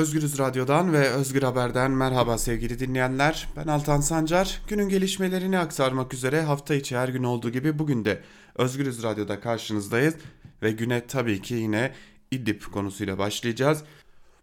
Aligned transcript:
Özgürüz 0.00 0.38
Radyo'dan 0.38 0.92
ve 0.92 1.10
Özgür 1.10 1.42
Haber'den 1.42 1.90
merhaba 1.90 2.38
sevgili 2.38 2.78
dinleyenler. 2.78 3.48
Ben 3.56 3.66
Altan 3.66 4.00
Sancar. 4.00 4.60
Günün 4.68 4.88
gelişmelerini 4.88 5.58
aktarmak 5.58 6.14
üzere 6.14 6.42
hafta 6.42 6.74
içi 6.74 6.96
her 6.96 7.08
gün 7.08 7.22
olduğu 7.22 7.50
gibi 7.50 7.78
bugün 7.78 8.04
de 8.04 8.22
Özgürüz 8.54 9.02
Radyo'da 9.02 9.40
karşınızdayız. 9.40 10.14
Ve 10.62 10.72
güne 10.72 11.06
tabii 11.06 11.42
ki 11.42 11.54
yine 11.54 11.92
İdlib 12.30 12.62
konusuyla 12.72 13.18
başlayacağız. 13.18 13.84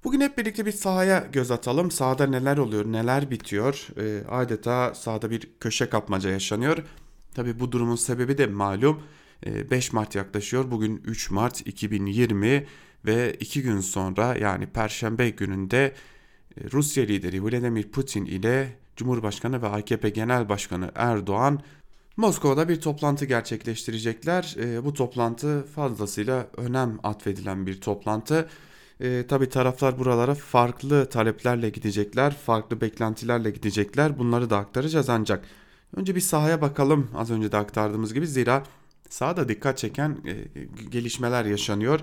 Bugün 0.04 0.22
hep 0.22 0.38
birlikte 0.38 0.66
bir 0.66 0.72
sahaya 0.72 1.28
göz 1.32 1.52
atalım. 1.52 1.92
Sahada 1.92 2.28
neler 2.28 2.58
oluyor, 2.58 2.86
neler 2.86 3.32
bitiyor. 3.32 3.88
E, 4.00 4.28
adeta 4.28 4.94
sahada 4.96 5.30
bir 5.30 5.50
köşe 5.60 5.90
kapmaca 5.90 6.30
yaşanıyor. 6.30 6.78
Tabii 7.36 7.60
bu 7.60 7.72
durumun 7.72 7.96
sebebi 7.96 8.38
de 8.38 8.48
malum. 8.48 9.04
5 9.46 9.94
Mart 9.94 10.16
yaklaşıyor. 10.16 10.72
Bugün 10.72 11.02
3 11.06 11.32
Mart 11.32 11.68
2020 11.68 12.68
ve 13.06 13.34
2 13.34 13.62
gün 13.62 13.80
sonra 13.80 14.36
yani 14.36 14.68
Perşembe 14.68 15.30
gününde 15.30 15.94
e, 16.58 16.72
Rusya 16.72 17.04
lideri 17.04 17.44
Vladimir 17.44 17.92
Putin 17.92 18.26
ile 18.26 18.78
Cumhurbaşkanı 18.96 19.62
ve 19.62 19.68
AKP 19.68 20.10
Genel 20.10 20.50
Başkanı 20.50 20.92
Erdoğan 20.96 21.62
Moskova'da 22.18 22.70
bir 22.70 22.82
toplantı 22.82 23.26
gerçekleştirecekler. 23.26 24.56
E, 24.60 24.86
bu 24.86 24.94
toplantı 24.94 25.66
fazlasıyla 25.76 26.48
önem 26.58 27.00
atfedilen 27.04 27.68
bir 27.68 27.82
toplantı. 27.82 28.50
E, 29.00 29.28
Tabi 29.28 29.50
taraflar 29.50 30.00
buralara 30.00 30.36
farklı 30.36 31.10
taleplerle 31.10 31.70
gidecekler, 31.70 32.34
farklı 32.34 32.82
beklentilerle 32.82 33.52
gidecekler. 33.52 34.20
Bunları 34.20 34.50
da 34.50 34.58
aktaracağız 34.58 35.10
ancak 35.10 35.46
önce 35.96 36.16
bir 36.16 36.22
sahaya 36.22 36.62
bakalım 36.62 37.10
az 37.16 37.32
önce 37.32 37.52
de 37.52 37.58
aktardığımız 37.58 38.14
gibi. 38.14 38.28
Zira 38.28 38.64
sahada 39.10 39.50
dikkat 39.50 39.78
çeken 39.78 40.18
e, 40.26 40.64
gelişmeler 40.90 41.46
yaşanıyor. 41.46 42.00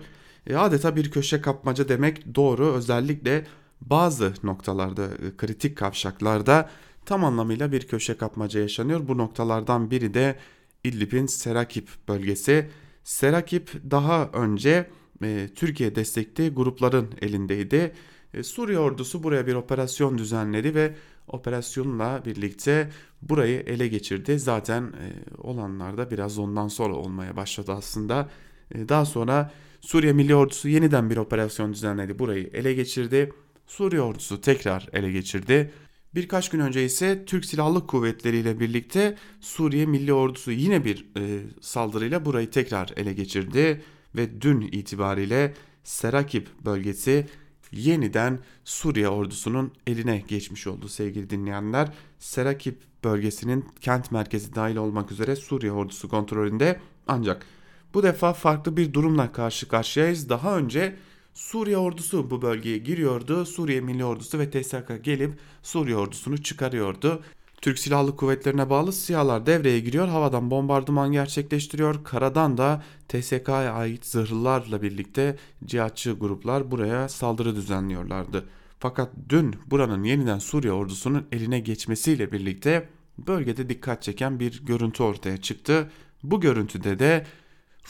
E, 0.47 0.57
adeta 0.57 0.97
bir 0.97 1.11
köşe 1.11 1.41
kapmaca 1.41 1.89
demek 1.89 2.34
doğru. 2.34 2.66
Özellikle 2.66 3.47
bazı 3.80 4.33
noktalarda, 4.43 5.05
e, 5.05 5.37
kritik 5.37 5.79
kavşaklarda 5.79 6.70
tam 7.07 7.25
anlamıyla 7.25 7.73
bir 7.73 7.89
köşe 7.89 8.17
kapmaca 8.17 8.61
yaşanıyor. 8.61 9.09
Bu 9.09 9.19
noktalardan 9.19 9.91
biri 9.91 10.14
de 10.14 10.36
İdlib'in 10.84 11.27
Serakip 11.27 11.89
bölgesi. 12.09 12.70
Serakip 13.05 13.70
daha 13.91 14.31
önce 14.33 14.91
e, 15.23 15.48
Türkiye 15.55 15.95
destekli 15.95 16.55
grupların 16.55 17.08
elindeydi. 17.23 17.92
E, 18.34 18.42
Suriye 18.42 18.79
ordusu 18.79 19.23
buraya 19.23 19.47
bir 19.47 19.55
operasyon 19.55 20.19
düzenledi 20.19 20.75
ve 20.75 20.95
operasyonla 21.29 22.23
birlikte 22.25 22.91
burayı 23.23 23.61
ele 23.61 23.89
geçirdi. 23.89 24.39
Zaten 24.39 24.83
e, 24.83 25.06
olanlar 25.39 25.98
da 25.98 26.11
biraz 26.11 26.39
ondan 26.39 26.69
sonra 26.69 26.95
olmaya 26.95 27.36
başladı 27.36 27.73
aslında. 27.73 28.29
E, 28.75 28.89
daha 28.89 29.05
sonra 29.05 29.51
Suriye 29.84 30.12
Milli 30.12 30.34
Ordusu 30.34 30.68
yeniden 30.68 31.10
bir 31.10 31.16
operasyon 31.16 31.72
düzenledi. 31.72 32.18
Burayı 32.18 32.50
ele 32.52 32.74
geçirdi. 32.74 33.32
Suriye 33.66 34.02
ordusu 34.02 34.40
tekrar 34.40 34.88
ele 34.92 35.12
geçirdi. 35.12 35.72
Birkaç 36.14 36.48
gün 36.48 36.60
önce 36.60 36.84
ise 36.84 37.24
Türk 37.24 37.44
Silahlı 37.44 37.86
Kuvvetleri 37.86 38.36
ile 38.36 38.60
birlikte 38.60 39.16
Suriye 39.40 39.86
Milli 39.86 40.12
Ordusu 40.12 40.50
yine 40.50 40.84
bir 40.84 41.06
e, 41.16 41.40
saldırıyla 41.60 42.24
burayı 42.24 42.50
tekrar 42.50 42.92
ele 42.96 43.12
geçirdi 43.12 43.82
ve 44.16 44.40
dün 44.40 44.60
itibariyle 44.60 45.55
Serakip 45.82 46.48
bölgesi 46.64 47.27
yeniden 47.72 48.38
Suriye 48.64 49.08
ordusunun 49.08 49.72
eline 49.86 50.24
geçmiş 50.28 50.66
oldu 50.66 50.88
sevgili 50.88 51.30
dinleyenler. 51.30 51.88
Serakip 52.18 52.78
bölgesinin 53.05 53.64
kent 53.80 54.12
merkezi 54.12 54.55
dahil 54.55 54.77
olmak 54.77 55.12
üzere 55.12 55.36
Suriye 55.36 55.72
ordusu 55.72 56.08
kontrolünde 56.08 56.80
ancak 57.06 57.46
bu 57.95 58.03
defa 58.03 58.33
farklı 58.33 58.77
bir 58.77 58.92
durumla 58.92 59.33
karşı 59.33 59.69
karşıyayız. 59.69 60.28
Daha 60.28 60.59
önce 60.59 60.97
Suriye 61.34 61.77
ordusu 61.77 62.31
bu 62.31 62.42
bölgeye 62.42 62.78
giriyordu. 62.78 63.47
Suriye 63.47 63.81
Milli 63.81 64.05
Ordusu 64.05 64.39
ve 64.39 64.51
TSK 64.51 65.05
gelip 65.05 65.39
Suriye 65.62 65.97
ordusunu 65.97 66.42
çıkarıyordu. 66.42 67.23
Türk 67.61 67.78
Silahlı 67.78 68.17
Kuvvetlerine 68.17 68.70
bağlı 68.70 68.92
SİHA'lar 68.92 69.47
devreye 69.47 69.81
giriyor. 69.81 70.09
Havadan 70.09 70.51
bombardıman 70.51 71.12
gerçekleştiriyor. 71.12 72.05
Karadan 72.05 72.58
da 72.58 72.83
TSK'ya 73.08 73.73
ait 73.73 74.07
zırhlılarla 74.07 74.83
birlikte 74.83 75.36
cihatçı 75.64 76.13
gruplar 76.13 76.70
buraya 76.70 77.08
saldırı 77.08 77.57
düzenliyorlardı. 77.57 78.45
Fakat 78.79 79.11
dün 79.29 79.57
buranın 79.67 80.05
yeniden 80.05 80.39
Suriye 80.39 80.73
ordusunun 80.73 81.27
eline 81.33 81.61
geçmesiyle 81.61 82.33
birlikte 82.33 82.89
bölgede 83.18 83.68
dikkat 83.68 84.02
çeken 84.02 84.41
bir 84.41 84.67
görüntü 84.67 85.02
ortaya 85.02 85.36
çıktı. 85.36 85.91
Bu 86.23 86.41
görüntüde 86.41 86.98
de 86.98 87.27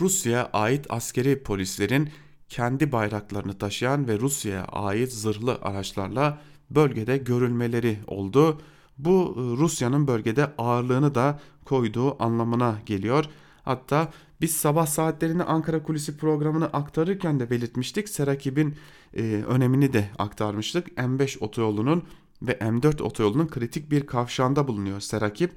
Rusya'ya 0.00 0.50
ait 0.53 0.87
askeri 0.88 1.43
polislerin 1.43 2.10
kendi 2.49 2.93
bayraklarını 2.93 3.59
taşıyan 3.59 4.09
ve 4.09 4.21
Rusya'ya 4.21 4.65
ait 4.65 5.12
zırhlı 5.12 5.59
araçlarla 5.62 6.38
bölgede 6.71 7.16
görülmeleri 7.16 7.99
oldu. 8.06 8.60
Bu 8.99 9.34
e, 9.37 9.41
Rusya'nın 9.41 10.06
bölgede 10.06 10.53
ağırlığını 10.59 11.15
da 11.15 11.41
koyduğu 11.65 12.22
anlamına 12.22 12.78
geliyor. 12.87 13.25
Hatta 13.62 14.12
biz 14.41 14.56
sabah 14.56 14.87
saatlerinde 14.87 15.44
Ankara 15.44 15.83
Kulisi 15.83 16.16
programını 16.16 16.66
aktarırken 16.66 17.41
de 17.41 17.50
belirtmiştik. 17.50 18.09
Serakib'in 18.09 18.77
e, 19.16 19.22
önemini 19.49 19.93
de 19.93 20.10
aktarmıştık. 20.19 20.88
M5 20.88 21.38
otoyolunun 21.38 22.04
ve 22.43 22.53
M4 22.53 23.03
otoyolunun 23.03 23.47
kritik 23.47 23.91
bir 23.91 24.06
kavşağında 24.06 24.69
bulunuyor 24.69 25.00
Serakib 25.00 25.50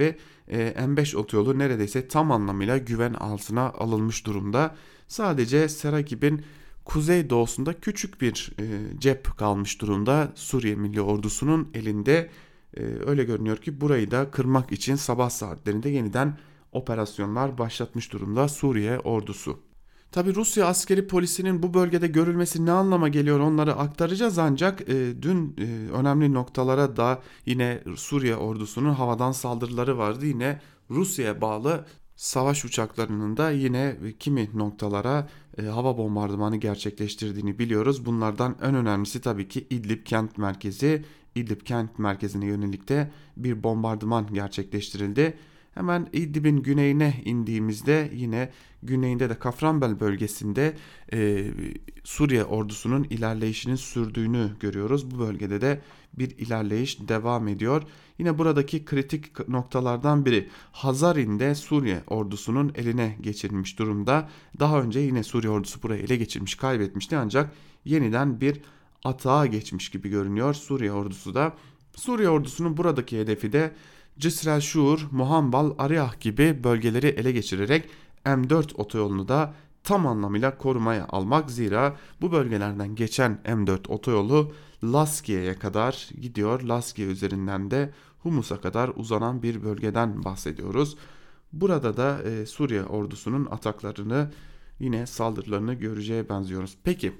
ve 0.00 0.16
e, 0.48 0.70
M5 0.70 1.16
otoyolu 1.16 1.58
neredeyse 1.58 2.08
tam 2.08 2.32
anlamıyla 2.32 2.78
güven 2.78 3.14
altına 3.14 3.70
alınmış 3.70 4.26
durumda. 4.26 4.74
Sadece 5.08 5.68
Serakib'in 5.68 6.44
kuzey 6.84 7.30
doğusunda 7.30 7.72
küçük 7.72 8.20
bir 8.20 8.52
e, 8.58 8.64
cep 8.98 9.38
kalmış 9.38 9.80
durumda 9.80 10.32
Suriye 10.34 10.74
Milli 10.74 11.00
Ordusu'nun 11.00 11.68
elinde. 11.74 12.30
E, 12.76 12.82
öyle 12.82 13.24
görünüyor 13.24 13.56
ki 13.56 13.80
burayı 13.80 14.10
da 14.10 14.30
kırmak 14.30 14.72
için 14.72 14.94
sabah 14.94 15.30
saatlerinde 15.30 15.88
yeniden 15.88 16.38
operasyonlar 16.72 17.58
başlatmış 17.58 18.12
durumda 18.12 18.48
Suriye 18.48 18.98
ordusu. 18.98 19.69
Tabi 20.12 20.34
Rusya 20.34 20.66
askeri 20.66 21.06
polisinin 21.06 21.62
bu 21.62 21.74
bölgede 21.74 22.06
görülmesi 22.06 22.66
ne 22.66 22.72
anlama 22.72 23.08
geliyor 23.08 23.40
onları 23.40 23.74
aktaracağız 23.74 24.38
ancak 24.38 24.80
e, 24.80 25.22
dün 25.22 25.56
e, 25.58 25.92
önemli 25.92 26.34
noktalara 26.34 26.96
da 26.96 27.22
yine 27.46 27.82
Suriye 27.96 28.36
ordusunun 28.36 28.92
havadan 28.92 29.32
saldırıları 29.32 29.98
vardı. 29.98 30.26
Yine 30.26 30.60
Rusya'ya 30.90 31.40
bağlı 31.40 31.86
savaş 32.16 32.64
uçaklarının 32.64 33.36
da 33.36 33.50
yine 33.50 33.96
kimi 34.18 34.50
noktalara 34.54 35.28
e, 35.58 35.62
hava 35.62 35.98
bombardımanı 35.98 36.56
gerçekleştirdiğini 36.56 37.58
biliyoruz. 37.58 38.06
Bunlardan 38.06 38.56
en 38.62 38.74
önemlisi 38.74 39.20
tabii 39.20 39.48
ki 39.48 39.66
İdlib 39.70 40.04
kent 40.04 40.38
merkezi. 40.38 41.04
İdlib 41.34 41.60
kent 41.60 41.98
merkezine 41.98 42.46
yönelik 42.46 42.88
de 42.88 43.10
bir 43.36 43.62
bombardıman 43.62 44.26
gerçekleştirildi. 44.34 45.38
Hemen 45.74 46.08
İdlib'in 46.12 46.56
güneyine 46.56 47.22
indiğimizde 47.24 48.10
yine 48.14 48.50
güneyinde 48.82 49.30
de 49.30 49.38
Kafranbel 49.38 50.00
bölgesinde 50.00 50.76
e, 51.12 51.50
Suriye 52.04 52.44
ordusunun 52.44 53.04
ilerleyişinin 53.04 53.76
sürdüğünü 53.76 54.50
görüyoruz. 54.60 55.10
Bu 55.10 55.18
bölgede 55.18 55.60
de 55.60 55.80
bir 56.18 56.38
ilerleyiş 56.38 57.08
devam 57.08 57.48
ediyor. 57.48 57.82
Yine 58.18 58.38
buradaki 58.38 58.84
kritik 58.84 59.48
noktalardan 59.48 60.26
biri 60.26 60.48
Hazarin'de 60.72 61.54
Suriye 61.54 62.02
ordusunun 62.06 62.72
eline 62.74 63.16
geçirilmiş 63.20 63.78
durumda. 63.78 64.28
Daha 64.58 64.82
önce 64.82 65.00
yine 65.00 65.22
Suriye 65.22 65.52
ordusu 65.52 65.82
burayı 65.82 66.02
ele 66.02 66.16
geçirmiş 66.16 66.54
kaybetmişti 66.54 67.16
ancak 67.16 67.52
yeniden 67.84 68.40
bir 68.40 68.60
atağa 69.04 69.46
geçmiş 69.46 69.88
gibi 69.88 70.08
görünüyor 70.08 70.54
Suriye 70.54 70.92
ordusu 70.92 71.34
da. 71.34 71.54
Suriye 71.96 72.28
ordusunun 72.28 72.76
buradaki 72.76 73.20
hedefi 73.20 73.52
de 73.52 73.72
Cisrel 74.20 74.60
Şuur, 74.60 75.06
Muhambal, 75.10 75.74
Ariyah 75.78 76.20
gibi 76.20 76.64
bölgeleri 76.64 77.06
ele 77.06 77.32
geçirerek 77.32 77.88
M4 78.24 78.74
otoyolunu 78.74 79.28
da 79.28 79.54
tam 79.84 80.06
anlamıyla 80.06 80.58
korumaya 80.58 81.06
almak 81.08 81.50
zira 81.50 81.96
bu 82.20 82.32
bölgelerden 82.32 82.94
geçen 82.94 83.38
M4 83.44 83.88
otoyolu 83.88 84.52
Laskiye'ye 84.84 85.54
kadar 85.54 86.08
gidiyor. 86.20 86.62
Laskiye 86.62 87.08
üzerinden 87.08 87.70
de 87.70 87.92
Humus'a 88.18 88.60
kadar 88.60 88.90
uzanan 88.96 89.42
bir 89.42 89.62
bölgeden 89.62 90.24
bahsediyoruz. 90.24 90.96
Burada 91.52 91.96
da 91.96 92.22
e, 92.22 92.46
Suriye 92.46 92.84
ordusunun 92.84 93.48
ataklarını 93.50 94.30
yine 94.80 95.06
saldırılarını 95.06 95.74
göreceğe 95.74 96.28
benziyoruz. 96.28 96.76
Peki 96.84 97.12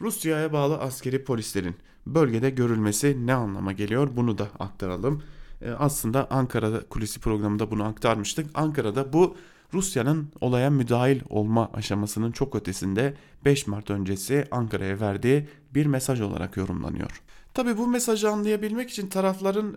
Rusya'ya 0.00 0.52
bağlı 0.52 0.78
askeri 0.78 1.24
polislerin 1.24 1.76
bölgede 2.06 2.50
görülmesi 2.50 3.26
ne 3.26 3.34
anlama 3.34 3.72
geliyor 3.72 4.08
bunu 4.16 4.38
da 4.38 4.48
aktaralım. 4.58 5.22
E, 5.62 5.70
aslında 5.70 6.30
Ankara 6.30 6.80
kulisi 6.80 7.20
programında 7.20 7.70
bunu 7.70 7.84
aktarmıştık. 7.84 8.46
Ankara'da 8.54 9.12
bu 9.12 9.36
Rusya'nın 9.74 10.28
olaya 10.40 10.70
müdahil 10.70 11.20
olma 11.28 11.70
aşamasının 11.74 12.32
çok 12.32 12.54
ötesinde 12.54 13.14
5 13.44 13.66
Mart 13.66 13.90
öncesi 13.90 14.44
Ankara'ya 14.50 15.00
verdiği 15.00 15.48
bir 15.74 15.86
mesaj 15.86 16.20
olarak 16.20 16.56
yorumlanıyor. 16.56 17.22
Tabi 17.54 17.76
bu 17.76 17.86
mesajı 17.86 18.30
anlayabilmek 18.30 18.90
için 18.90 19.06
tarafların 19.06 19.74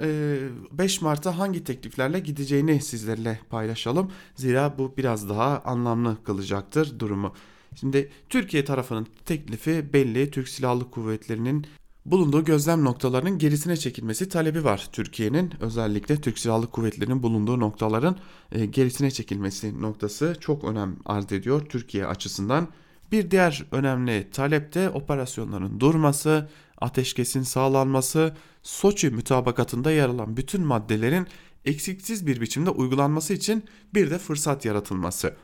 5 0.71 1.01
Mart'a 1.01 1.37
hangi 1.37 1.63
tekliflerle 1.63 2.19
gideceğini 2.19 2.81
sizlerle 2.81 3.39
paylaşalım. 3.49 4.11
Zira 4.35 4.73
bu 4.77 4.93
biraz 4.97 5.29
daha 5.29 5.61
anlamlı 5.65 6.23
kılacaktır 6.23 6.99
durumu. 6.99 7.33
Şimdi 7.75 8.11
Türkiye 8.29 8.65
tarafının 8.65 9.07
teklifi 9.25 9.93
belli. 9.93 10.31
Türk 10.31 10.49
Silahlı 10.49 10.91
Kuvvetleri'nin 10.91 11.65
bulunduğu 12.05 12.43
gözlem 12.43 12.83
noktalarının 12.83 13.37
gerisine 13.37 13.77
çekilmesi 13.77 14.29
talebi 14.29 14.63
var 14.63 14.89
Türkiye'nin. 14.91 15.53
Özellikle 15.59 16.21
Türk 16.21 16.39
Silahlı 16.39 16.67
Kuvvetleri'nin 16.67 17.23
bulunduğu 17.23 17.59
noktaların 17.59 18.15
e, 18.51 18.65
gerisine 18.65 19.11
çekilmesi 19.11 19.81
noktası 19.81 20.35
çok 20.39 20.63
önem 20.63 20.95
arz 21.05 21.31
ediyor 21.31 21.65
Türkiye 21.69 22.05
açısından. 22.05 22.67
Bir 23.11 23.31
diğer 23.31 23.65
önemli 23.71 24.27
talep 24.31 24.73
de 24.73 24.89
operasyonların 24.89 25.79
durması, 25.79 26.49
ateşkesin 26.77 27.43
sağlanması, 27.43 28.33
Soçi 28.63 29.09
mütabakatında 29.09 29.91
yer 29.91 30.09
alan 30.09 30.37
bütün 30.37 30.61
maddelerin 30.61 31.27
eksiksiz 31.65 32.27
bir 32.27 32.41
biçimde 32.41 32.69
uygulanması 32.69 33.33
için 33.33 33.63
bir 33.93 34.11
de 34.11 34.17
fırsat 34.17 34.65
yaratılması. 34.65 35.35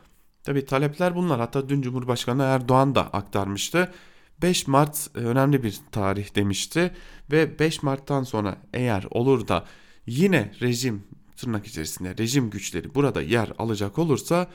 Tabi 0.42 0.66
talepler 0.66 1.16
bunlar 1.16 1.40
hatta 1.40 1.68
dün 1.68 1.82
Cumhurbaşkanı 1.82 2.42
Erdoğan 2.42 2.94
da 2.94 3.02
aktarmıştı. 3.02 3.92
5 4.42 4.66
Mart 4.66 5.10
e, 5.14 5.18
önemli 5.18 5.62
bir 5.62 5.80
tarih 5.92 6.34
demişti 6.34 6.90
ve 7.32 7.58
5 7.58 7.82
Mart'tan 7.82 8.22
sonra 8.22 8.56
eğer 8.74 9.06
olur 9.10 9.48
da 9.48 9.64
yine 10.06 10.52
rejim 10.60 11.02
tırnak 11.36 11.66
içerisinde 11.66 12.16
rejim 12.18 12.50
güçleri 12.50 12.94
burada 12.94 13.22
yer 13.22 13.52
alacak 13.58 13.98
olursa 13.98 14.48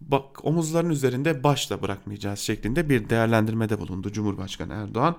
bak 0.00 0.44
omuzların 0.44 0.90
üzerinde 0.90 1.44
başla 1.44 1.82
bırakmayacağız 1.82 2.38
şeklinde 2.38 2.88
bir 2.88 3.10
değerlendirmede 3.10 3.80
bulundu 3.80 4.12
Cumhurbaşkanı 4.12 4.72
Erdoğan. 4.72 5.18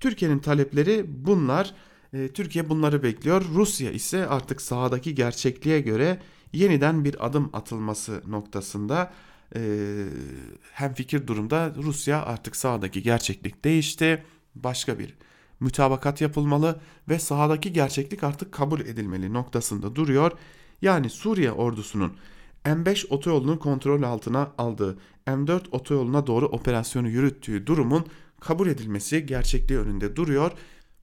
Türkiye'nin 0.00 0.38
talepleri 0.38 1.04
bunlar. 1.08 1.74
E, 2.12 2.28
Türkiye 2.28 2.68
bunları 2.68 3.02
bekliyor. 3.02 3.44
Rusya 3.54 3.90
ise 3.90 4.26
artık 4.26 4.60
sahadaki 4.60 5.14
gerçekliğe 5.14 5.80
göre 5.80 6.20
yeniden 6.52 7.04
bir 7.04 7.26
adım 7.26 7.50
atılması 7.52 8.22
noktasında 8.26 9.12
hem 10.72 10.94
fikir 10.94 11.26
durumda 11.26 11.72
Rusya 11.76 12.22
artık 12.22 12.56
sahadaki 12.56 13.02
gerçeklik 13.02 13.64
değişti. 13.64 14.24
Başka 14.54 14.98
bir 14.98 15.14
mütabakat 15.60 16.20
yapılmalı 16.20 16.80
ve 17.08 17.18
sahadaki 17.18 17.72
gerçeklik 17.72 18.24
artık 18.24 18.52
kabul 18.52 18.80
edilmeli 18.80 19.32
noktasında 19.32 19.96
duruyor. 19.96 20.32
Yani 20.82 21.10
Suriye 21.10 21.52
ordusunun 21.52 22.12
M5 22.64 23.08
otoyolunu 23.08 23.58
kontrol 23.58 24.02
altına 24.02 24.52
aldığı, 24.58 24.98
M4 25.26 25.70
otoyoluna 25.70 26.26
doğru 26.26 26.46
operasyonu 26.46 27.08
yürüttüğü 27.08 27.66
durumun 27.66 28.06
kabul 28.40 28.68
edilmesi 28.68 29.26
gerçekliği 29.26 29.78
önünde 29.78 30.16
duruyor. 30.16 30.52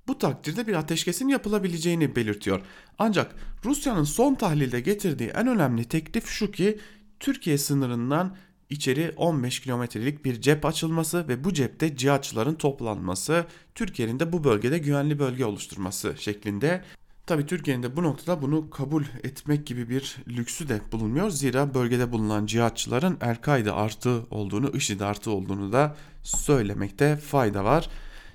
Bu 0.07 0.17
takdirde 0.17 0.67
bir 0.67 0.73
ateşkesin 0.73 1.27
yapılabileceğini 1.27 2.15
belirtiyor. 2.15 2.61
Ancak 2.99 3.35
Rusya'nın 3.65 4.03
son 4.03 4.35
tahlilde 4.35 4.79
getirdiği 4.79 5.29
en 5.29 5.47
önemli 5.47 5.85
teklif 5.85 6.27
şu 6.27 6.51
ki 6.51 6.79
Türkiye 7.19 7.57
sınırından 7.57 8.35
içeri 8.69 9.13
15 9.17 9.59
kilometrelik 9.59 10.25
bir 10.25 10.41
cep 10.41 10.65
açılması 10.65 11.27
ve 11.27 11.43
bu 11.43 11.53
cepte 11.53 11.97
cihatçıların 11.97 12.55
toplanması, 12.55 13.45
Türkiye'nin 13.75 14.19
de 14.19 14.33
bu 14.33 14.43
bölgede 14.43 14.77
güvenli 14.77 15.19
bölge 15.19 15.45
oluşturması 15.45 16.15
şeklinde. 16.17 16.81
Tabi 17.25 17.45
Türkiye'nin 17.45 17.83
de 17.83 17.95
bu 17.95 18.03
noktada 18.03 18.41
bunu 18.41 18.69
kabul 18.69 19.03
etmek 19.23 19.67
gibi 19.67 19.89
bir 19.89 20.17
lüksü 20.27 20.69
de 20.69 20.81
bulunmuyor. 20.91 21.29
Zira 21.29 21.73
bölgede 21.73 22.11
bulunan 22.11 22.45
cihatçıların 22.45 23.17
El-Kaide 23.21 23.71
artı 23.71 24.23
olduğunu, 24.31 24.69
IŞİD 24.69 24.99
artı 24.99 25.31
olduğunu 25.31 25.73
da 25.73 25.95
söylemekte 26.23 27.17
fayda 27.17 27.63
var. 27.63 27.89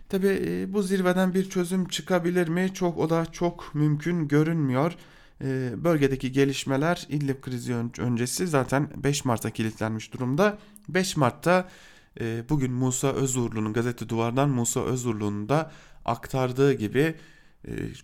Tabi 0.08 0.26
e, 0.26 0.72
bu 0.72 0.82
zirveden 0.82 1.34
bir 1.34 1.50
çözüm 1.50 1.88
çıkabilir 1.88 2.48
mi? 2.48 2.70
Çok 2.74 2.98
o 2.98 3.10
da 3.10 3.26
çok 3.32 3.74
mümkün 3.74 4.28
görünmüyor. 4.28 4.96
E, 5.44 5.72
bölgedeki 5.84 6.32
gelişmeler 6.32 7.06
İdlib 7.08 7.40
krizi 7.40 7.74
öncesi 7.98 8.46
zaten 8.46 8.90
5 8.96 9.24
Mart'a 9.24 9.50
kilitlenmiş 9.50 10.12
durumda. 10.12 10.58
5 10.88 11.16
Mart'ta 11.16 11.68
e, 12.20 12.44
bugün 12.48 12.72
Musa 12.72 13.12
Özurlu'nun 13.12 13.72
gazete 13.72 14.08
duvardan 14.08 14.50
Musa 14.50 14.80
Özurlu'nun 14.80 15.48
da 15.48 15.72
aktardığı 16.04 16.72
gibi 16.72 17.14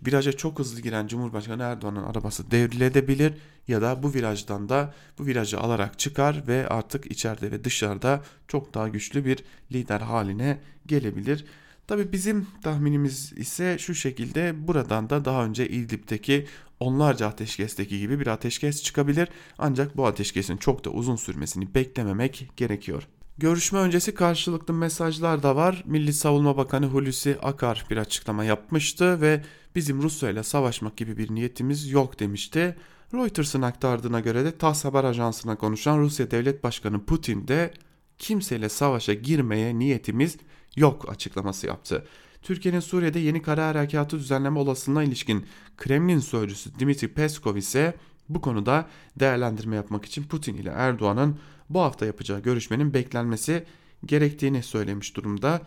viraja 0.05 0.31
çok 0.31 0.59
hızlı 0.59 0.81
giren 0.81 1.07
Cumhurbaşkanı 1.07 1.63
Erdoğan'ın 1.63 2.03
arabası 2.03 2.51
devrilebilir 2.51 3.33
ya 3.67 3.81
da 3.81 4.03
bu 4.03 4.13
virajdan 4.13 4.69
da 4.69 4.93
bu 5.19 5.25
virajı 5.25 5.59
alarak 5.59 5.99
çıkar 5.99 6.47
ve 6.47 6.67
artık 6.67 7.11
içeride 7.11 7.51
ve 7.51 7.63
dışarıda 7.63 8.23
çok 8.47 8.73
daha 8.73 8.87
güçlü 8.87 9.25
bir 9.25 9.43
lider 9.71 10.01
haline 10.01 10.59
gelebilir. 10.85 11.45
Tabi 11.87 12.11
bizim 12.11 12.47
tahminimiz 12.63 13.33
ise 13.33 13.77
şu 13.77 13.95
şekilde 13.95 14.67
buradan 14.67 15.09
da 15.09 15.25
daha 15.25 15.45
önce 15.45 15.69
İdlib'deki 15.69 16.47
onlarca 16.79 17.27
ateşkesteki 17.27 17.99
gibi 17.99 18.19
bir 18.19 18.27
ateşkes 18.27 18.83
çıkabilir 18.83 19.27
ancak 19.57 19.97
bu 19.97 20.05
ateşkesin 20.05 20.57
çok 20.57 20.85
da 20.85 20.89
uzun 20.89 21.15
sürmesini 21.15 21.75
beklememek 21.75 22.49
gerekiyor. 22.57 23.07
Görüşme 23.37 23.79
öncesi 23.79 24.13
karşılıklı 24.13 24.73
mesajlar 24.73 25.43
da 25.43 25.55
var. 25.55 25.83
Milli 25.85 26.13
Savunma 26.13 26.57
Bakanı 26.57 26.85
Hulusi 26.85 27.37
Akar 27.41 27.85
bir 27.89 27.97
açıklama 27.97 28.43
yapmıştı 28.43 29.21
ve 29.21 29.43
bizim 29.75 30.01
Rusya 30.01 30.29
ile 30.29 30.43
savaşmak 30.43 30.97
gibi 30.97 31.17
bir 31.17 31.35
niyetimiz 31.35 31.91
yok 31.91 32.19
demişti. 32.19 32.75
Reuters'ın 33.13 33.61
aktardığına 33.61 34.19
göre 34.19 34.45
de 34.45 34.57
TASS 34.57 34.85
haber 34.85 35.03
ajansına 35.03 35.55
konuşan 35.55 35.99
Rusya 35.99 36.31
Devlet 36.31 36.63
Başkanı 36.63 37.05
Putin 37.05 37.47
de 37.47 37.73
kimseyle 38.17 38.69
savaşa 38.69 39.13
girmeye 39.13 39.79
niyetimiz 39.79 40.37
yok 40.75 41.09
açıklaması 41.09 41.67
yaptı. 41.67 42.05
Türkiye'nin 42.41 42.79
Suriye'de 42.79 43.19
yeni 43.19 43.41
kara 43.41 43.67
harekatı 43.67 44.19
düzenleme 44.19 44.59
olasılığına 44.59 45.03
ilişkin 45.03 45.45
Kremlin 45.77 46.19
sözcüsü 46.19 46.79
Dimitri 46.79 47.13
Peskov 47.13 47.55
ise 47.55 47.93
bu 48.29 48.41
konuda 48.41 48.87
değerlendirme 49.19 49.75
yapmak 49.75 50.05
için 50.05 50.23
Putin 50.23 50.53
ile 50.53 50.69
Erdoğan'ın 50.69 51.39
bu 51.69 51.81
hafta 51.81 52.05
yapacağı 52.05 52.39
görüşmenin 52.39 52.93
beklenmesi 52.93 53.65
gerektiğini 54.05 54.63
söylemiş 54.63 55.15
durumda. 55.15 55.61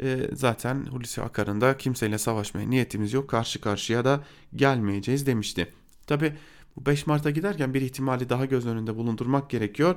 E, 0.00 0.30
zaten 0.32 0.86
Hulusi 0.86 1.22
Akar'ın 1.22 1.60
da 1.60 1.76
kimseyle 1.76 2.18
savaşmaya 2.18 2.68
niyetimiz 2.68 3.12
yok 3.12 3.30
karşı 3.30 3.60
karşıya 3.60 4.04
da 4.04 4.24
gelmeyeceğiz 4.56 5.26
demişti. 5.26 5.72
Tabi 6.06 6.32
bu 6.76 6.86
5 6.86 7.06
Mart'a 7.06 7.30
giderken 7.30 7.74
bir 7.74 7.82
ihtimali 7.82 8.28
daha 8.28 8.44
göz 8.44 8.66
önünde 8.66 8.96
bulundurmak 8.96 9.50
gerekiyor. 9.50 9.94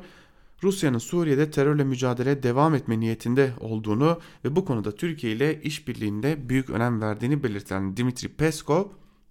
Rusya'nın 0.64 0.98
Suriye'de 0.98 1.52
terörle 1.52 1.84
mücadele 1.84 2.44
devam 2.44 2.76
etme 2.76 3.00
niyetinde 3.00 3.54
olduğunu 3.60 4.20
ve 4.46 4.56
bu 4.56 4.66
konuda 4.66 4.96
Türkiye 4.96 5.34
ile 5.34 5.62
işbirliğinde 5.62 6.50
büyük 6.50 6.70
önem 6.70 7.02
verdiğini 7.02 7.44
belirten 7.44 7.98
Dimitri 7.98 8.28
Peskov, 8.28 8.86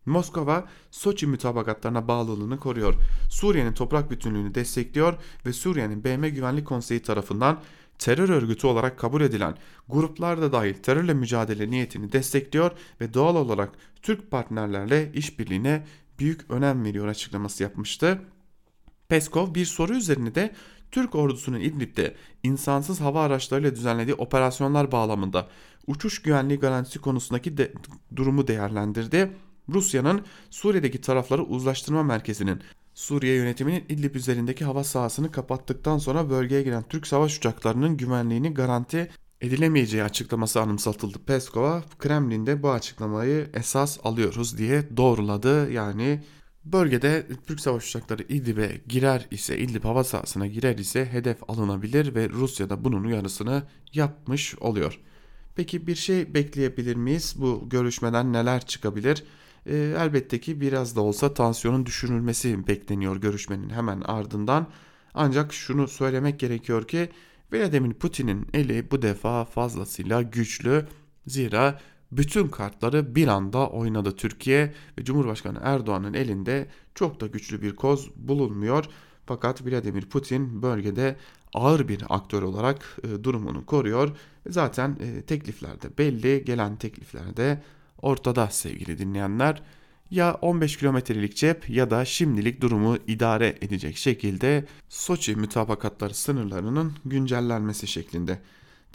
Moskova 0.07 0.65
Soçi 0.91 1.27
mütabakatlarına 1.27 2.09
bağlılığını 2.09 2.59
koruyor. 2.59 2.95
Suriye'nin 3.31 3.73
toprak 3.73 4.11
bütünlüğünü 4.11 4.55
destekliyor 4.55 5.15
ve 5.47 5.53
Suriye'nin 5.53 6.05
BM 6.05 6.29
Güvenlik 6.29 6.67
Konseyi 6.67 7.03
tarafından 7.03 7.61
terör 7.99 8.29
örgütü 8.29 8.67
olarak 8.67 8.99
kabul 8.99 9.21
edilen 9.21 9.57
gruplar 9.89 10.43
da 10.43 10.53
dahil 10.53 10.75
terörle 10.75 11.15
mücadele 11.15 11.71
niyetini 11.71 12.13
destekliyor 12.13 12.71
ve 13.01 13.15
doğal 13.15 13.37
olarak 13.37 13.71
Türk 14.03 14.31
partnerlerle 14.31 15.13
işbirliğine 15.15 15.87
büyük 16.19 16.51
önem 16.51 16.85
veriyor 16.85 17.07
açıklaması 17.07 17.63
yapmıştı. 17.63 18.21
Peskov 19.09 19.55
bir 19.55 19.65
soru 19.65 19.95
üzerine 19.95 20.35
de 20.35 20.55
Türk 20.91 21.15
ordusunun 21.15 21.61
İdlib'de 21.61 22.15
insansız 22.43 23.01
hava 23.01 23.23
araçlarıyla 23.23 23.75
düzenlediği 23.75 24.15
operasyonlar 24.15 24.93
bağlamında 24.93 25.49
uçuş 25.87 26.23
güvenliği 26.23 26.59
garantisi 26.59 26.99
konusundaki 26.99 27.57
de, 27.57 27.73
durumu 28.17 28.47
değerlendirdi. 28.47 29.33
Rusya'nın 29.69 30.21
Suriye'deki 30.51 31.01
tarafları 31.01 31.43
uzlaştırma 31.43 32.03
merkezinin 32.03 32.61
Suriye 32.95 33.35
yönetiminin 33.37 33.85
İdlib 33.89 34.15
üzerindeki 34.15 34.65
hava 34.65 34.85
sahasını 34.85 35.31
kapattıktan 35.31 35.99
sonra 35.99 36.31
bölgeye 36.31 36.63
giren 36.63 36.85
Türk 36.89 37.07
savaş 37.07 37.39
uçaklarının 37.39 37.97
güvenliğini 37.97 38.55
garanti 38.55 39.11
edilemeyeceği 39.41 40.03
açıklaması 40.03 40.61
anımsatıldı. 40.61 41.19
Peskova 41.27 41.85
Kremlin'de 41.99 42.63
bu 42.63 42.71
açıklamayı 42.71 43.51
esas 43.55 43.99
alıyoruz 44.05 44.59
diye 44.59 44.97
doğruladı. 44.97 45.73
Yani 45.73 46.23
Bölgede 46.73 47.27
Türk 47.47 47.61
savaş 47.61 47.89
uçakları 47.89 48.23
İdlib'e 48.23 48.81
girer 48.89 49.27
ise 49.31 49.59
İdlib 49.59 49.85
hava 49.85 50.05
sahasına 50.05 50.47
girer 50.47 50.79
ise 50.79 51.07
hedef 51.07 51.51
alınabilir 51.51 52.15
ve 52.15 52.29
Rusya 52.29 52.71
da 52.71 52.85
bunun 52.85 53.05
uyarısını 53.05 53.63
yapmış 53.93 54.59
oluyor. 54.59 55.01
Peki 55.57 55.87
bir 55.87 55.95
şey 55.95 56.35
bekleyebilir 56.35 56.97
miyiz? 56.97 57.35
Bu 57.39 57.69
görüşmeden 57.69 58.33
neler 58.33 58.67
çıkabilir? 58.67 59.25
E, 59.67 59.77
elbette 59.77 60.41
ki 60.41 60.61
biraz 60.61 60.97
da 60.97 61.01
olsa 61.01 61.35
tansiyonun 61.35 61.87
düşürülmesi 61.87 62.67
bekleniyor 62.67 63.17
görüşmenin 63.17 63.71
hemen 63.71 64.01
ardından. 64.01 64.67
Ancak 65.15 65.53
şunu 65.53 65.89
söylemek 65.89 66.41
gerekiyor 66.41 66.89
ki 66.89 67.09
Vladimir 67.53 67.95
Putin'in 67.95 68.47
eli 68.55 68.91
bu 68.91 69.03
defa 69.03 69.45
fazlasıyla 69.45 70.23
güçlü. 70.23 70.87
Zira 71.27 71.81
bütün 72.13 72.49
kartları 72.49 73.15
bir 73.15 73.29
anda 73.29 73.69
oynadı 73.69 74.17
Türkiye 74.17 74.75
ve 74.99 75.05
Cumhurbaşkanı 75.05 75.59
Erdoğan'ın 75.63 76.15
elinde 76.15 76.69
çok 76.95 77.21
da 77.21 77.27
güçlü 77.27 77.63
bir 77.63 77.77
koz 77.77 78.11
bulunmuyor. 78.17 78.85
Fakat 79.27 79.67
Vladimir 79.67 80.07
Putin 80.07 80.63
bölgede 80.63 81.17
ağır 81.55 81.89
bir 81.89 82.03
aktör 82.09 82.43
olarak 82.43 82.99
e, 83.05 83.25
durumunu 83.25 83.67
koruyor. 83.67 84.17
Zaten 84.47 84.97
e, 85.01 85.23
tekliflerde 85.23 85.99
belli, 85.99 86.45
gelen 86.45 86.77
tekliflerde 86.77 87.63
ortada 88.03 88.51
sevgili 88.51 88.99
dinleyenler. 88.99 89.63
ya 90.11 90.35
15 90.35 90.77
kilometrelik 90.77 91.37
cep 91.37 91.71
ya 91.71 91.91
da 91.91 92.05
şimdilik 92.05 92.61
durumu 92.61 92.97
idare 93.07 93.59
edecek 93.61 93.97
şekilde 93.97 94.65
Soçi 94.89 95.37
mütabakatları 95.37 96.15
sınırlarının 96.15 96.93
güncellenmesi 97.05 97.87
şeklinde. 97.87 98.39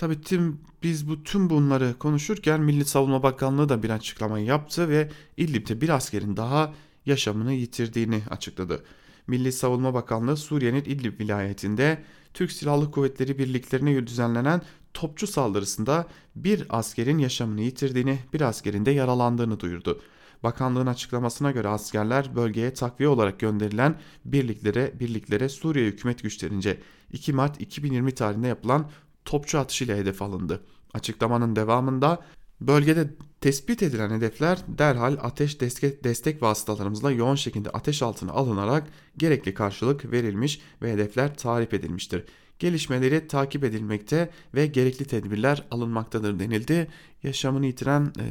Tabi 0.02 0.22
tüm 0.22 0.60
biz 0.84 1.10
bu 1.10 1.24
tüm 1.24 1.50
bunları 1.50 1.96
konuşurken 2.00 2.62
Milli 2.62 2.86
Savunma 2.86 3.24
Bakanlığı 3.24 3.70
da 3.70 3.84
bir 3.84 3.90
açıklama 3.90 4.40
yaptı 4.40 4.90
ve 4.90 5.10
İdlib'de 5.38 5.82
bir 5.82 5.90
askerin 5.90 6.38
daha 6.38 6.74
yaşamını 7.06 7.54
yitirdiğini 7.54 8.22
açıkladı. 8.30 8.84
Milli 9.28 9.52
Savunma 9.52 9.94
Bakanlığı 9.94 10.38
Suriye'nin 10.38 10.84
İdlib 10.86 11.20
vilayetinde 11.20 12.04
Türk 12.34 12.52
Silahlı 12.52 12.92
Kuvvetleri 12.92 13.38
birliklerine 13.38 14.08
düzenlenen 14.08 14.62
topçu 14.94 15.28
saldırısında 15.28 16.08
bir 16.36 16.66
askerin 16.70 17.18
yaşamını 17.18 17.62
yitirdiğini, 17.62 18.20
bir 18.34 18.42
askerin 18.42 18.86
de 18.86 18.92
yaralandığını 18.92 19.60
duyurdu. 19.60 20.02
Bakanlığın 20.44 20.88
açıklamasına 20.88 21.52
göre 21.52 21.68
askerler 21.68 22.36
bölgeye 22.36 22.74
takviye 22.74 23.10
olarak 23.10 23.40
gönderilen 23.40 24.00
birliklere 24.26 25.00
birliklere 25.00 25.50
Suriye 25.50 25.86
hükümet 25.88 26.24
güçlerince 26.24 26.78
2 27.12 27.34
Mart 27.34 27.62
2020 27.62 28.12
tarihinde 28.12 28.48
yapılan 28.48 28.90
topçu 29.26 29.60
atışıyla 29.60 29.98
hedef 29.98 30.22
alındı. 30.22 30.64
Açıklamanın 30.94 31.56
devamında 31.56 32.20
bölgede 32.62 33.10
tespit 33.42 33.84
edilen 33.84 34.10
hedefler 34.10 34.60
derhal 34.68 35.18
ateş 35.22 35.62
destek, 35.62 36.04
destek 36.04 36.42
vasıtalarımızla 36.42 37.12
yoğun 37.12 37.36
şekilde 37.36 37.70
ateş 37.70 38.02
altına 38.02 38.32
alınarak 38.32 38.88
gerekli 39.18 39.54
karşılık 39.54 40.12
verilmiş 40.12 40.62
ve 40.82 40.94
hedefler 40.94 41.36
tarif 41.38 41.74
edilmiştir. 41.74 42.24
Gelişmeleri 42.60 43.28
takip 43.28 43.64
edilmekte 43.64 44.30
ve 44.56 44.68
gerekli 44.68 45.06
tedbirler 45.06 45.68
alınmaktadır 45.72 46.40
denildi. 46.40 46.88
Yaşamını 47.24 47.66
yitiren 47.66 48.14
e, 48.20 48.26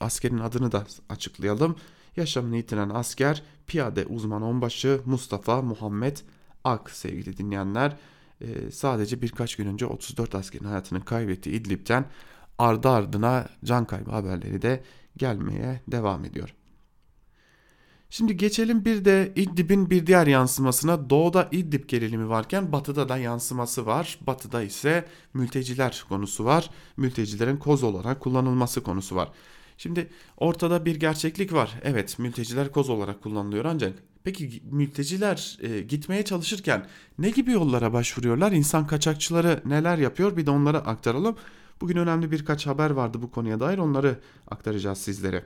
askerin 0.00 0.38
adını 0.38 0.72
da 0.72 0.86
açıklayalım. 1.08 1.76
Yaşamını 2.16 2.56
yitiren 2.56 2.90
asker 2.90 3.42
piyade 3.66 4.06
uzman 4.06 4.42
onbaşı 4.42 5.00
Mustafa 5.04 5.62
Muhammed 5.62 6.16
Ak 6.64 6.90
sevgili 6.90 7.36
dinleyenler. 7.36 7.96
E, 8.42 8.70
sadece 8.70 9.22
birkaç 9.22 9.56
gün 9.56 9.66
önce 9.66 9.86
34 9.86 10.34
askerin 10.34 10.64
hayatını 10.64 11.04
kaybettiği 11.04 11.54
İdlib'den 11.54 12.04
ardı 12.58 12.88
ardına 12.88 13.48
can 13.64 13.84
kaybı 13.84 14.10
haberleri 14.10 14.62
de 14.62 14.82
gelmeye 15.16 15.80
devam 15.88 16.24
ediyor. 16.24 16.54
Şimdi 18.10 18.36
geçelim 18.36 18.84
bir 18.84 19.04
de 19.04 19.32
İdlib'in 19.36 19.90
bir 19.90 20.06
diğer 20.06 20.26
yansımasına. 20.26 21.10
Doğuda 21.10 21.48
İdlib 21.52 21.88
gerilimi 21.88 22.28
varken 22.28 22.72
batıda 22.72 23.08
da 23.08 23.16
yansıması 23.16 23.86
var. 23.86 24.18
Batıda 24.26 24.62
ise 24.62 25.04
mülteciler 25.34 26.04
konusu 26.08 26.44
var. 26.44 26.70
Mültecilerin 26.96 27.56
koz 27.56 27.82
olarak 27.82 28.20
kullanılması 28.20 28.82
konusu 28.82 29.16
var. 29.16 29.32
Şimdi 29.78 30.10
ortada 30.36 30.84
bir 30.84 30.96
gerçeklik 30.96 31.52
var. 31.52 31.74
Evet 31.82 32.18
mülteciler 32.18 32.72
koz 32.72 32.90
olarak 32.90 33.22
kullanılıyor 33.22 33.64
ancak 33.64 34.11
peki 34.24 34.62
mülteciler 34.70 35.58
e, 35.62 35.80
gitmeye 35.80 36.24
çalışırken 36.24 36.86
ne 37.18 37.30
gibi 37.30 37.52
yollara 37.52 37.92
başvuruyorlar? 37.92 38.52
İnsan 38.52 38.86
kaçakçıları 38.86 39.62
neler 39.64 39.98
yapıyor? 39.98 40.36
Bir 40.36 40.46
de 40.46 40.50
onları 40.50 40.78
aktaralım. 40.78 41.36
Bugün 41.80 41.96
önemli 41.96 42.30
birkaç 42.30 42.66
haber 42.66 42.90
vardı 42.90 43.22
bu 43.22 43.30
konuya 43.30 43.60
dair 43.60 43.78
onları 43.78 44.20
aktaracağız 44.50 44.98
sizlere. 44.98 45.44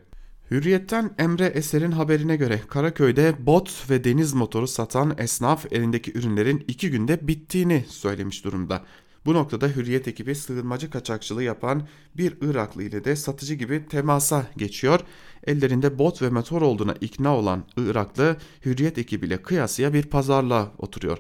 Hürriyet'ten 0.50 1.14
Emre 1.18 1.46
Eser'in 1.46 1.92
haberine 1.92 2.36
göre 2.36 2.60
Karaköy'de 2.68 3.46
bot 3.46 3.90
ve 3.90 4.04
deniz 4.04 4.32
motoru 4.32 4.66
satan 4.66 5.14
esnaf 5.18 5.72
elindeki 5.72 6.18
ürünlerin 6.18 6.64
iki 6.68 6.90
günde 6.90 7.28
bittiğini 7.28 7.84
söylemiş 7.88 8.44
durumda. 8.44 8.82
Bu 9.26 9.34
noktada 9.34 9.68
Hürriyet 9.68 10.08
ekibi 10.08 10.34
sığınmacı 10.34 10.90
kaçakçılığı 10.90 11.42
yapan 11.42 11.88
bir 12.16 12.34
Iraklı 12.40 12.82
ile 12.82 13.04
de 13.04 13.16
satıcı 13.16 13.54
gibi 13.54 13.88
temasa 13.88 14.46
geçiyor. 14.56 15.00
Ellerinde 15.46 15.98
bot 15.98 16.22
ve 16.22 16.30
motor 16.30 16.62
olduğuna 16.62 16.94
ikna 17.00 17.36
olan 17.36 17.64
Iraklı 17.76 18.36
Hürriyet 18.64 18.98
ekibiyle 18.98 19.42
kıyasıya 19.42 19.94
bir 19.94 20.02
pazarlığa 20.02 20.72
oturuyor. 20.78 21.18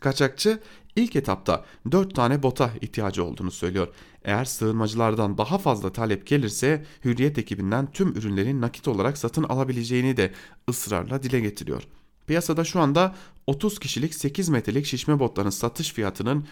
Kaçakçı 0.00 0.60
ilk 0.96 1.16
etapta 1.16 1.64
4 1.92 2.14
tane 2.14 2.42
bota 2.42 2.70
ihtiyacı 2.80 3.24
olduğunu 3.24 3.50
söylüyor. 3.50 3.88
Eğer 4.24 4.44
sığınmacılardan 4.44 5.38
daha 5.38 5.58
fazla 5.58 5.92
talep 5.92 6.26
gelirse 6.26 6.84
Hürriyet 7.04 7.38
ekibinden 7.38 7.92
tüm 7.92 8.08
ürünlerin 8.08 8.60
nakit 8.60 8.88
olarak 8.88 9.18
satın 9.18 9.42
alabileceğini 9.42 10.16
de 10.16 10.32
ısrarla 10.68 11.22
dile 11.22 11.40
getiriyor. 11.40 11.82
Piyasada 12.26 12.64
şu 12.64 12.80
anda 12.80 13.14
30 13.46 13.78
kişilik 13.78 14.14
8 14.14 14.48
metrelik 14.48 14.86
şişme 14.86 15.18
botların 15.18 15.50
satış 15.50 15.92
fiyatının 15.92 16.46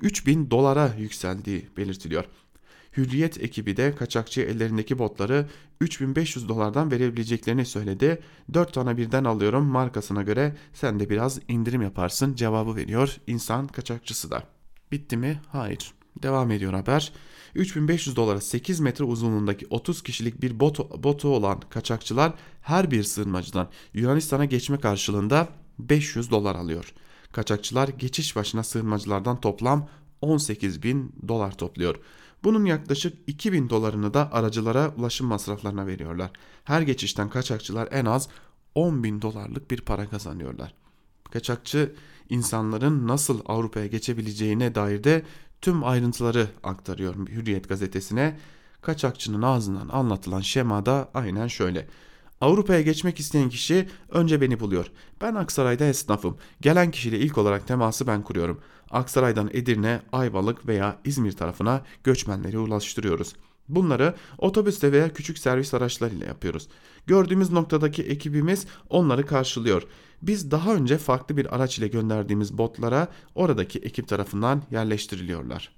3000 0.00 0.50
dolara 0.50 0.94
yükseldiği 0.98 1.68
belirtiliyor. 1.76 2.24
Hürriyet 2.96 3.44
ekibi 3.44 3.76
de 3.76 3.94
kaçakçı 3.94 4.40
ellerindeki 4.40 4.98
botları 4.98 5.46
3500 5.80 6.48
dolardan 6.48 6.90
verebileceklerini 6.90 7.66
söyledi. 7.66 8.22
4 8.54 8.74
tane 8.74 8.96
birden 8.96 9.24
alıyorum 9.24 9.64
markasına 9.64 10.22
göre 10.22 10.56
sen 10.72 11.00
de 11.00 11.10
biraz 11.10 11.40
indirim 11.48 11.82
yaparsın 11.82 12.34
cevabı 12.34 12.76
veriyor 12.76 13.16
insan 13.26 13.66
kaçakçısı 13.66 14.30
da. 14.30 14.42
Bitti 14.92 15.16
mi? 15.16 15.40
Hayır. 15.48 15.92
Devam 16.22 16.50
ediyor 16.50 16.72
haber. 16.72 17.12
3500 17.54 18.16
dolara 18.16 18.40
8 18.40 18.80
metre 18.80 19.04
uzunluğundaki 19.04 19.66
30 19.70 20.02
kişilik 20.02 20.42
bir 20.42 20.60
botu, 20.60 21.02
botu 21.02 21.28
olan 21.28 21.60
kaçakçılar 21.60 22.32
her 22.62 22.90
bir 22.90 23.02
sığınmacıdan 23.02 23.68
Yunanistan'a 23.94 24.44
geçme 24.44 24.78
karşılığında 24.80 25.48
500 25.78 26.30
dolar 26.30 26.54
alıyor. 26.54 26.94
Kaçakçılar 27.32 27.88
geçiş 27.88 28.36
başına 28.36 28.62
sığınmacılardan 28.62 29.40
toplam 29.40 29.88
18 30.20 30.82
bin 30.82 31.12
dolar 31.28 31.52
topluyor. 31.52 31.96
Bunun 32.44 32.64
yaklaşık 32.64 33.18
2000 33.26 33.70
dolarını 33.70 34.14
da 34.14 34.32
aracılara 34.32 34.94
ulaşım 34.96 35.26
masraflarına 35.26 35.86
veriyorlar. 35.86 36.30
Her 36.64 36.82
geçişten 36.82 37.30
kaçakçılar 37.30 37.88
en 37.92 38.04
az 38.04 38.28
10 38.74 39.04
bin 39.04 39.22
dolarlık 39.22 39.70
bir 39.70 39.80
para 39.80 40.08
kazanıyorlar. 40.08 40.74
Kaçakçı 41.30 41.94
insanların 42.28 43.08
nasıl 43.08 43.40
Avrupa'ya 43.46 43.86
geçebileceğine 43.86 44.74
dair 44.74 45.04
de 45.04 45.22
tüm 45.60 45.84
ayrıntıları 45.84 46.48
aktarıyor 46.62 47.28
Hürriyet 47.28 47.68
gazetesine. 47.68 48.38
Kaçakçının 48.82 49.42
ağzından 49.42 49.88
anlatılan 49.88 50.40
şema 50.40 50.86
da 50.86 51.10
aynen 51.14 51.46
şöyle. 51.46 51.88
Avrupa'ya 52.40 52.80
geçmek 52.80 53.20
isteyen 53.20 53.48
kişi 53.48 53.88
önce 54.08 54.40
beni 54.40 54.60
buluyor. 54.60 54.86
Ben 55.20 55.34
Aksaray'da 55.34 55.84
esnafım. 55.84 56.36
Gelen 56.60 56.90
kişiyle 56.90 57.18
ilk 57.18 57.38
olarak 57.38 57.66
teması 57.66 58.06
ben 58.06 58.22
kuruyorum. 58.22 58.60
Aksaray'dan 58.90 59.50
Edirne, 59.52 60.00
Ayvalık 60.12 60.66
veya 60.66 60.98
İzmir 61.04 61.32
tarafına 61.32 61.82
göçmenleri 62.04 62.58
ulaştırıyoruz. 62.58 63.32
Bunları 63.68 64.14
otobüste 64.38 64.92
veya 64.92 65.12
küçük 65.12 65.38
servis 65.38 65.74
araçlarıyla 65.74 66.26
yapıyoruz. 66.26 66.68
Gördüğümüz 67.06 67.50
noktadaki 67.52 68.02
ekibimiz 68.02 68.66
onları 68.88 69.26
karşılıyor. 69.26 69.82
Biz 70.22 70.50
daha 70.50 70.74
önce 70.74 70.98
farklı 70.98 71.36
bir 71.36 71.54
araç 71.54 71.78
ile 71.78 71.88
gönderdiğimiz 71.88 72.58
botlara 72.58 73.08
oradaki 73.34 73.78
ekip 73.78 74.08
tarafından 74.08 74.62
yerleştiriliyorlar. 74.70 75.72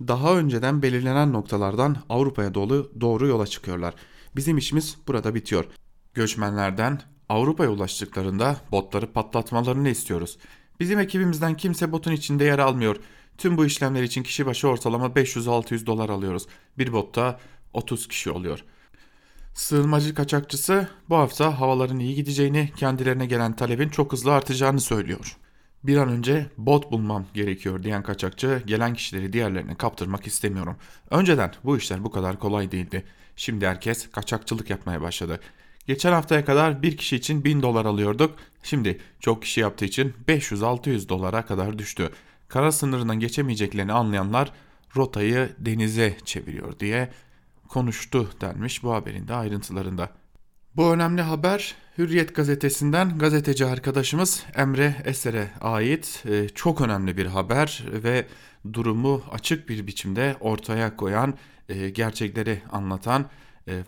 Daha 0.00 0.36
önceden 0.36 0.82
belirlenen 0.82 1.32
noktalardan 1.32 1.96
Avrupa'ya 2.08 2.54
doğru, 2.54 2.92
doğru 3.00 3.26
yola 3.26 3.46
çıkıyorlar. 3.46 3.94
Bizim 4.36 4.58
işimiz 4.58 4.96
burada 5.08 5.34
bitiyor. 5.34 5.64
Göçmenlerden 6.14 7.00
Avrupa'ya 7.28 7.70
ulaştıklarında 7.70 8.56
botları 8.72 9.12
patlatmalarını 9.12 9.88
istiyoruz. 9.88 10.38
Bizim 10.80 10.98
ekibimizden 10.98 11.56
kimse 11.56 11.92
botun 11.92 12.12
içinde 12.12 12.44
yer 12.44 12.58
almıyor. 12.58 12.96
Tüm 13.38 13.56
bu 13.56 13.66
işlemler 13.66 14.02
için 14.02 14.22
kişi 14.22 14.46
başı 14.46 14.68
ortalama 14.68 15.06
500-600 15.06 15.86
dolar 15.86 16.08
alıyoruz. 16.08 16.46
Bir 16.78 16.92
botta 16.92 17.40
30 17.72 18.08
kişi 18.08 18.30
oluyor. 18.30 18.64
Sığınmacı 19.54 20.14
kaçakçısı 20.14 20.88
bu 21.08 21.16
hafta 21.16 21.60
havaların 21.60 21.98
iyi 21.98 22.14
gideceğini, 22.14 22.72
kendilerine 22.76 23.26
gelen 23.26 23.56
talebin 23.56 23.88
çok 23.88 24.12
hızlı 24.12 24.32
artacağını 24.32 24.80
söylüyor. 24.80 25.36
Bir 25.84 25.96
an 25.96 26.08
önce 26.08 26.46
bot 26.58 26.92
bulmam 26.92 27.26
gerekiyor 27.34 27.82
diyen 27.82 28.02
kaçakçı 28.02 28.62
gelen 28.66 28.94
kişileri 28.94 29.32
diğerlerine 29.32 29.74
kaptırmak 29.74 30.26
istemiyorum. 30.26 30.76
Önceden 31.10 31.52
bu 31.64 31.76
işler 31.76 32.04
bu 32.04 32.10
kadar 32.10 32.38
kolay 32.38 32.72
değildi. 32.72 33.04
Şimdi 33.36 33.66
herkes 33.66 34.10
kaçakçılık 34.10 34.70
yapmaya 34.70 35.02
başladı. 35.02 35.40
Geçen 35.86 36.12
haftaya 36.12 36.44
kadar 36.44 36.82
bir 36.82 36.96
kişi 36.96 37.16
için 37.16 37.44
1000 37.44 37.62
dolar 37.62 37.84
alıyorduk. 37.84 38.38
Şimdi 38.62 39.00
çok 39.20 39.42
kişi 39.42 39.60
yaptığı 39.60 39.84
için 39.84 40.14
500-600 40.28 41.08
dolara 41.08 41.46
kadar 41.46 41.78
düştü. 41.78 42.10
Kara 42.48 42.72
sınırından 42.72 43.20
geçemeyeceklerini 43.20 43.92
anlayanlar 43.92 44.52
rotayı 44.96 45.50
denize 45.58 46.16
çeviriyor 46.24 46.78
diye 46.78 47.10
konuştu 47.68 48.30
denmiş 48.40 48.82
bu 48.82 48.92
haberin 48.92 49.28
de 49.28 49.34
ayrıntılarında. 49.34 50.10
Bu 50.76 50.92
önemli 50.92 51.22
haber 51.22 51.74
Hürriyet 51.98 52.34
gazetesinden 52.34 53.18
gazeteci 53.18 53.66
arkadaşımız 53.66 54.44
Emre 54.54 54.96
Eser'e 55.04 55.50
ait 55.60 56.24
e, 56.28 56.48
çok 56.48 56.80
önemli 56.80 57.16
bir 57.16 57.26
haber 57.26 57.84
ve 57.92 58.26
durumu 58.72 59.22
açık 59.32 59.68
bir 59.68 59.86
biçimde 59.86 60.36
ortaya 60.40 60.96
koyan, 60.96 61.34
e, 61.68 61.90
gerçekleri 61.90 62.62
anlatan 62.72 63.26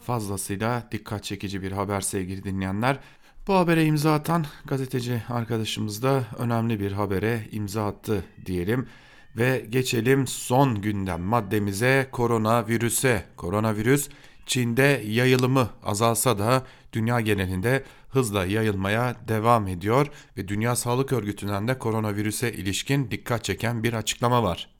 fazlasıyla 0.02 0.88
dikkat 0.92 1.24
çekici 1.24 1.62
bir 1.62 1.72
haber 1.72 2.00
sevgili 2.00 2.44
dinleyenler. 2.44 2.98
Bu 3.46 3.54
habere 3.54 3.84
imza 3.84 4.14
atan 4.14 4.46
gazeteci 4.64 5.22
arkadaşımız 5.28 6.02
da 6.02 6.24
önemli 6.38 6.80
bir 6.80 6.92
habere 6.92 7.40
imza 7.52 7.86
attı 7.86 8.24
diyelim. 8.46 8.88
Ve 9.36 9.66
geçelim 9.70 10.26
son 10.26 10.82
gündem 10.82 11.20
maddemize 11.20 12.08
koronavirüse. 12.12 13.24
Koronavirüs 13.36 14.08
Çin'de 14.46 15.02
yayılımı 15.06 15.68
azalsa 15.82 16.38
da 16.38 16.62
dünya 16.92 17.20
genelinde 17.20 17.84
hızla 18.08 18.46
yayılmaya 18.46 19.16
devam 19.28 19.68
ediyor 19.68 20.06
ve 20.36 20.48
Dünya 20.48 20.76
Sağlık 20.76 21.12
Örgütü'nden 21.12 21.68
de 21.68 21.78
koronavirüse 21.78 22.52
ilişkin 22.52 23.10
dikkat 23.10 23.44
çeken 23.44 23.82
bir 23.82 23.92
açıklama 23.92 24.42
var. 24.42 24.73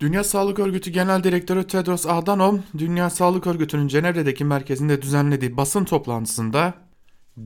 Dünya 0.00 0.24
Sağlık 0.24 0.58
Örgütü 0.58 0.90
Genel 0.90 1.24
Direktörü 1.24 1.66
Tedros 1.66 2.06
Adhanom, 2.06 2.62
Dünya 2.78 3.10
Sağlık 3.10 3.46
Örgütü'nün 3.46 3.88
Cenevre'deki 3.88 4.44
merkezinde 4.44 5.02
düzenlediği 5.02 5.56
basın 5.56 5.84
toplantısında 5.84 6.74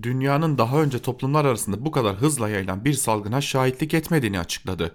dünyanın 0.03 0.59
daha 0.59 0.83
önce 0.83 0.99
toplumlar 0.99 1.45
arasında 1.45 1.85
bu 1.85 1.91
kadar 1.91 2.17
hızla 2.17 2.49
yayılan 2.49 2.85
bir 2.85 2.93
salgına 2.93 3.41
şahitlik 3.41 3.95
etmediğini 3.95 4.39
açıkladı. 4.39 4.95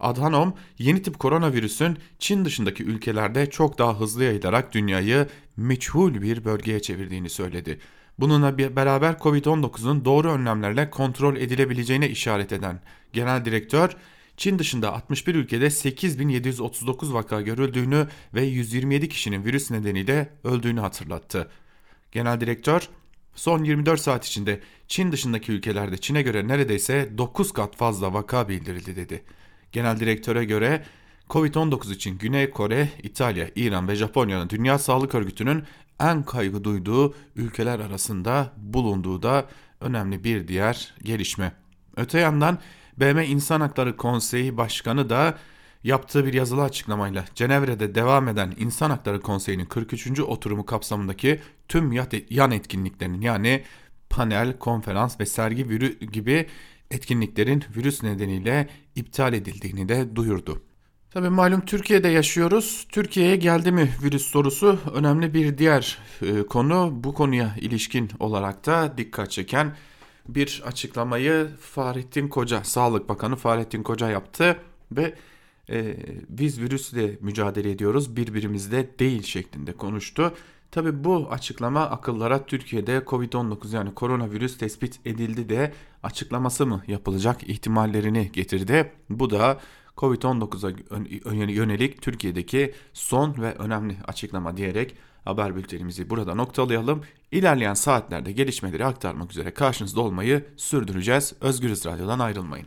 Adhanom, 0.00 0.54
yeni 0.78 1.02
tip 1.02 1.18
koronavirüsün 1.18 1.98
Çin 2.18 2.44
dışındaki 2.44 2.84
ülkelerde 2.84 3.50
çok 3.50 3.78
daha 3.78 4.00
hızlı 4.00 4.24
yayılarak 4.24 4.74
dünyayı 4.74 5.28
meçhul 5.56 6.22
bir 6.22 6.44
bölgeye 6.44 6.82
çevirdiğini 6.82 7.30
söyledi. 7.30 7.78
Bununla 8.18 8.58
beraber 8.58 9.14
Covid-19'un 9.14 10.04
doğru 10.04 10.30
önlemlerle 10.32 10.90
kontrol 10.90 11.36
edilebileceğine 11.36 12.08
işaret 12.08 12.52
eden 12.52 12.80
genel 13.12 13.44
direktör, 13.44 13.96
Çin 14.42 14.58
dışında 14.58 14.92
61 14.92 15.34
ülkede 15.34 15.70
8739 15.70 17.14
vaka 17.14 17.40
görüldüğünü 17.40 18.08
ve 18.34 18.42
127 18.42 19.08
kişinin 19.08 19.44
virüs 19.44 19.70
nedeniyle 19.70 20.28
öldüğünü 20.44 20.80
hatırlattı. 20.80 21.50
Genel 22.12 22.40
direktör, 22.40 22.88
son 23.34 23.64
24 23.64 24.00
saat 24.00 24.26
içinde 24.26 24.60
Çin 24.88 25.12
dışındaki 25.12 25.52
ülkelerde 25.52 25.98
Çin'e 25.98 26.22
göre 26.22 26.48
neredeyse 26.48 27.18
9 27.18 27.52
kat 27.52 27.76
fazla 27.76 28.14
vaka 28.14 28.48
bildirildi 28.48 28.96
dedi. 28.96 29.22
Genel 29.72 30.00
direktöre 30.00 30.44
göre 30.44 30.84
Covid-19 31.30 31.94
için 31.94 32.18
Güney 32.18 32.50
Kore, 32.50 32.88
İtalya, 33.02 33.48
İran 33.56 33.88
ve 33.88 33.94
Japonya'nın 33.94 34.50
Dünya 34.50 34.78
Sağlık 34.78 35.14
Örgütü'nün 35.14 35.62
en 36.00 36.22
kaygı 36.22 36.64
duyduğu 36.64 37.14
ülkeler 37.36 37.78
arasında 37.78 38.52
bulunduğu 38.56 39.22
da 39.22 39.48
önemli 39.80 40.24
bir 40.24 40.48
diğer 40.48 40.94
gelişme. 41.02 41.52
Öte 41.96 42.20
yandan 42.20 42.58
BM 42.96 43.26
İnsan 43.26 43.60
Hakları 43.60 43.96
Konseyi 43.96 44.56
Başkanı 44.56 45.10
da 45.10 45.38
yaptığı 45.84 46.26
bir 46.26 46.32
yazılı 46.32 46.62
açıklamayla 46.62 47.24
Cenevre'de 47.34 47.94
devam 47.94 48.28
eden 48.28 48.54
İnsan 48.58 48.90
Hakları 48.90 49.20
Konseyi'nin 49.20 49.64
43. 49.64 50.20
oturumu 50.20 50.66
kapsamındaki 50.66 51.40
tüm 51.68 51.92
yan 52.30 52.50
etkinliklerinin 52.50 53.20
yani 53.20 53.62
panel, 54.10 54.58
konferans 54.58 55.20
ve 55.20 55.26
sergi 55.26 55.68
gibi 56.12 56.46
etkinliklerin 56.90 57.64
virüs 57.76 58.02
nedeniyle 58.02 58.68
iptal 58.94 59.32
edildiğini 59.32 59.88
de 59.88 60.16
duyurdu. 60.16 60.62
Tabi 61.10 61.28
malum 61.28 61.60
Türkiye'de 61.60 62.08
yaşıyoruz. 62.08 62.86
Türkiye'ye 62.88 63.36
geldi 63.36 63.72
mi 63.72 63.92
virüs 64.02 64.22
sorusu 64.22 64.78
önemli 64.94 65.34
bir 65.34 65.58
diğer 65.58 65.98
e, 66.22 66.42
konu. 66.42 66.90
Bu 66.94 67.14
konuya 67.14 67.54
ilişkin 67.60 68.10
olarak 68.20 68.66
da 68.66 68.94
dikkat 68.98 69.30
çeken 69.30 69.76
bir 70.28 70.62
açıklamayı 70.66 71.48
Fahrettin 71.60 72.28
Koca, 72.28 72.64
Sağlık 72.64 73.08
Bakanı 73.08 73.36
Fahrettin 73.36 73.82
Koca 73.82 74.10
yaptı 74.10 74.56
ve 74.92 75.14
e, 75.70 75.96
biz 76.28 76.60
virüsle 76.60 77.18
mücadele 77.20 77.70
ediyoruz 77.70 78.16
birbirimizle 78.16 78.98
değil 78.98 79.22
şeklinde 79.22 79.72
konuştu. 79.72 80.32
Tabi 80.70 81.04
bu 81.04 81.28
açıklama 81.30 81.80
akıllara 81.80 82.46
Türkiye'de 82.46 82.98
Covid-19 82.98 83.74
yani 83.74 83.94
koronavirüs 83.94 84.58
tespit 84.58 85.00
edildi 85.06 85.48
de 85.48 85.72
açıklaması 86.02 86.66
mı 86.66 86.82
yapılacak 86.86 87.48
ihtimallerini 87.48 88.30
getirdi. 88.32 88.92
Bu 89.10 89.30
da 89.30 89.60
Covid-19'a 89.96 90.72
yönelik 91.52 92.02
Türkiye'deki 92.02 92.74
son 92.92 93.34
ve 93.42 93.54
önemli 93.54 93.96
açıklama 94.06 94.56
diyerek 94.56 94.96
haber 95.24 95.56
bültenimizi 95.56 96.10
burada 96.10 96.34
noktalayalım. 96.34 97.02
İlerleyen 97.30 97.74
saatlerde 97.74 98.32
gelişmeleri 98.32 98.84
aktarmak 98.84 99.30
üzere 99.30 99.50
karşınızda 99.50 100.00
olmayı 100.00 100.44
sürdüreceğiz. 100.56 101.34
Özgürüz 101.40 101.86
Radyo'dan 101.86 102.18
ayrılmayın. 102.18 102.66